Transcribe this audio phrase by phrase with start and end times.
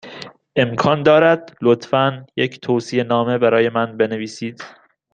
[0.55, 4.63] امکان دارد، لطفا، یک توصیه نامه برای من بنویسید؟